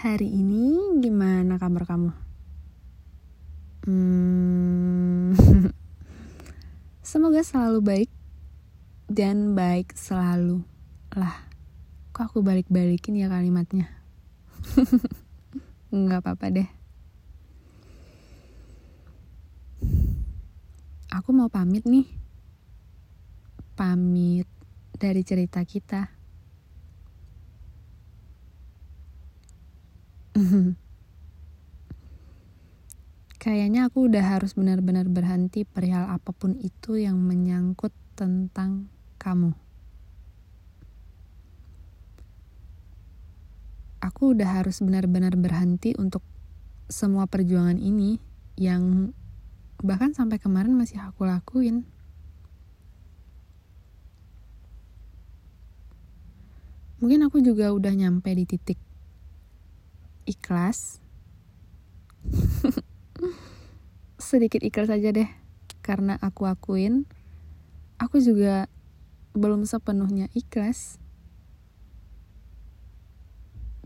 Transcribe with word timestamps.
Hari 0.00 0.32
ini 0.32 0.96
gimana 1.04 1.60
kabar 1.60 1.84
kamu? 1.84 2.08
Hmm, 3.84 5.36
semoga 7.04 7.44
selalu 7.44 7.84
baik 7.84 8.10
dan 9.12 9.52
baik 9.52 9.92
selalu. 9.92 10.64
Lah, 11.12 11.44
kok 12.16 12.32
aku 12.32 12.40
balik-balikin 12.40 13.20
ya 13.20 13.28
kalimatnya? 13.28 13.92
Nggak 15.92 16.24
apa-apa 16.24 16.48
deh. 16.48 16.68
Aku 21.12 21.36
mau 21.36 21.52
pamit 21.52 21.84
nih. 21.84 22.08
Pamit 23.76 24.48
dari 24.96 25.20
cerita 25.28 25.60
kita. 25.60 26.19
Kayaknya 33.40 33.88
aku 33.88 34.08
udah 34.08 34.24
harus 34.36 34.56
benar-benar 34.56 35.08
berhenti 35.08 35.64
perihal 35.68 36.08
apa 36.08 36.32
pun 36.32 36.56
itu 36.60 36.96
yang 36.96 37.20
menyangkut 37.20 37.92
tentang 38.16 38.88
kamu. 39.20 39.52
Aku 44.00 44.32
udah 44.32 44.60
harus 44.60 44.80
benar-benar 44.80 45.36
berhenti 45.36 45.92
untuk 45.96 46.24
semua 46.88 47.28
perjuangan 47.28 47.76
ini 47.76 48.16
yang 48.56 49.12
bahkan 49.80 50.16
sampai 50.16 50.40
kemarin 50.40 50.72
masih 50.76 51.00
aku 51.00 51.28
lakuin. 51.28 51.84
Mungkin 57.00 57.24
aku 57.24 57.40
juga 57.40 57.72
udah 57.72 57.92
nyampe 57.96 58.28
di 58.36 58.44
titik 58.44 58.89
ikhlas. 60.28 61.00
Sedikit 64.20 64.60
ikhlas 64.60 64.92
saja 64.92 65.10
deh 65.12 65.30
karena 65.80 66.20
aku 66.20 66.44
akuin 66.44 67.08
aku 67.96 68.20
juga 68.20 68.68
belum 69.36 69.68
sepenuhnya 69.68 70.32
ikhlas. 70.32 70.96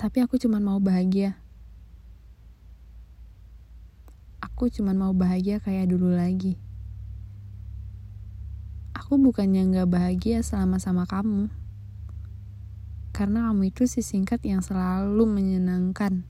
Tapi 0.00 0.24
aku 0.24 0.40
cuma 0.40 0.58
mau 0.58 0.80
bahagia. 0.80 1.36
Aku 4.40 4.72
cuma 4.72 4.96
mau 4.96 5.12
bahagia 5.12 5.60
kayak 5.60 5.92
dulu 5.92 6.16
lagi. 6.16 6.56
Aku 8.96 9.20
bukannya 9.20 9.68
nggak 9.68 9.88
bahagia 9.92 10.40
selama 10.40 10.80
sama 10.80 11.04
kamu 11.04 11.59
karena 13.20 13.52
kamu 13.52 13.68
itu 13.68 13.84
si 13.84 14.00
singkat 14.00 14.40
yang 14.48 14.64
selalu 14.64 15.28
menyenangkan. 15.28 16.24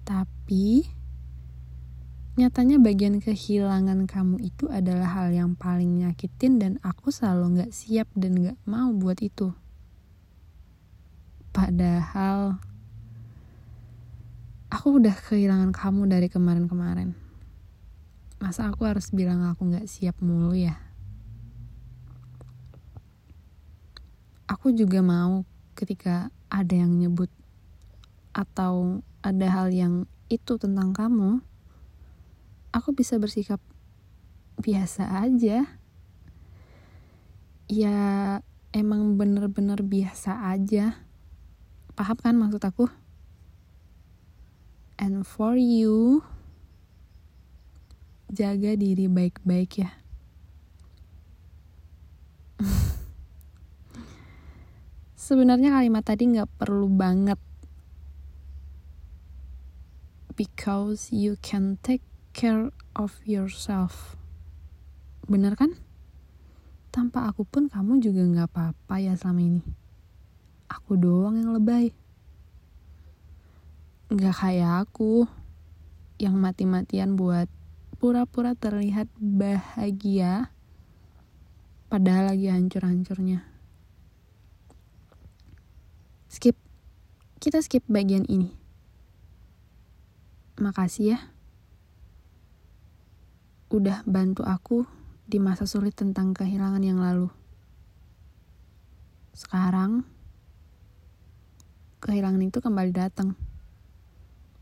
Tapi, 0.00 0.88
nyatanya 2.40 2.80
bagian 2.80 3.20
kehilangan 3.20 4.08
kamu 4.08 4.40
itu 4.40 4.64
adalah 4.72 5.12
hal 5.12 5.28
yang 5.28 5.52
paling 5.60 6.00
nyakitin 6.00 6.56
dan 6.56 6.72
aku 6.80 7.12
selalu 7.12 7.60
gak 7.60 7.76
siap 7.76 8.08
dan 8.16 8.40
gak 8.40 8.56
mau 8.64 8.96
buat 8.96 9.20
itu. 9.20 9.52
Padahal, 11.52 12.56
aku 14.72 15.04
udah 15.04 15.16
kehilangan 15.20 15.76
kamu 15.76 16.08
dari 16.08 16.32
kemarin-kemarin. 16.32 17.12
Masa 18.40 18.72
aku 18.72 18.88
harus 18.88 19.12
bilang 19.12 19.44
aku 19.44 19.68
gak 19.68 19.84
siap 19.84 20.16
mulu 20.24 20.56
ya? 20.56 20.83
Aku 24.54 24.70
juga 24.70 25.02
mau 25.02 25.42
ketika 25.74 26.30
ada 26.46 26.78
yang 26.78 26.94
nyebut 26.94 27.26
atau 28.30 29.02
ada 29.18 29.50
hal 29.50 29.74
yang 29.74 30.06
itu 30.30 30.54
tentang 30.54 30.94
kamu, 30.94 31.42
aku 32.70 32.94
bisa 32.94 33.18
bersikap 33.18 33.58
biasa 34.62 35.26
aja. 35.26 35.66
Ya 37.66 37.98
emang 38.70 39.18
bener-bener 39.18 39.82
biasa 39.82 40.54
aja. 40.54 41.02
Paham 41.98 42.18
kan 42.22 42.38
maksud 42.38 42.62
aku? 42.62 42.86
And 44.94 45.26
for 45.26 45.58
you, 45.58 46.22
jaga 48.30 48.78
diri 48.78 49.10
baik-baik 49.10 49.82
ya. 49.82 50.03
Sebenarnya 55.24 55.72
kalimat 55.72 56.04
tadi 56.04 56.28
nggak 56.28 56.60
perlu 56.60 56.84
banget. 56.92 57.40
Because 60.36 61.08
you 61.16 61.40
can 61.40 61.80
take 61.80 62.04
care 62.36 62.68
of 62.92 63.24
yourself. 63.24 64.20
Bener 65.24 65.56
kan? 65.56 65.80
Tanpa 66.92 67.24
aku 67.32 67.48
pun 67.48 67.72
kamu 67.72 68.04
juga 68.04 68.20
nggak 68.20 68.48
apa-apa 68.52 69.00
ya 69.00 69.16
selama 69.16 69.40
ini. 69.40 69.64
Aku 70.68 71.00
doang 71.00 71.40
yang 71.40 71.56
lebay. 71.56 71.96
Nggak 74.12 74.36
kayak 74.44 74.84
aku 74.84 75.24
yang 76.20 76.36
mati-matian 76.36 77.16
buat 77.16 77.48
pura-pura 77.96 78.52
terlihat 78.52 79.08
bahagia 79.16 80.52
padahal 81.88 82.36
lagi 82.36 82.52
hancur-hancurnya 82.52 83.54
skip. 86.34 86.58
Kita 87.38 87.62
skip 87.62 87.86
bagian 87.86 88.26
ini. 88.26 88.50
Makasih 90.58 91.14
ya. 91.14 91.18
Udah 93.70 94.02
bantu 94.02 94.42
aku 94.42 94.82
di 95.30 95.38
masa 95.38 95.70
sulit 95.70 95.94
tentang 95.94 96.34
kehilangan 96.34 96.82
yang 96.82 96.98
lalu. 96.98 97.30
Sekarang 99.30 100.02
kehilangan 102.02 102.42
itu 102.42 102.58
kembali 102.58 102.90
datang. 102.90 103.38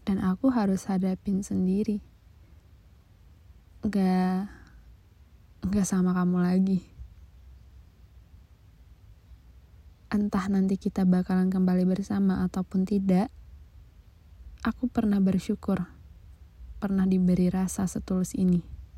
Dan 0.04 0.20
aku 0.20 0.52
harus 0.52 0.84
hadapin 0.84 1.40
sendiri. 1.40 2.04
Gak 3.88 4.52
gak 5.72 5.86
sama 5.88 6.12
kamu 6.12 6.36
lagi 6.42 6.91
entah 10.12 10.44
nanti 10.52 10.76
kita 10.76 11.08
bakalan 11.08 11.48
kembali 11.48 11.88
bersama 11.88 12.44
ataupun 12.44 12.84
tidak, 12.84 13.32
aku 14.60 14.84
pernah 14.92 15.16
bersyukur, 15.24 15.88
pernah 16.76 17.08
diberi 17.08 17.48
rasa 17.48 17.88
setulus 17.88 18.36
ini. 18.36 18.71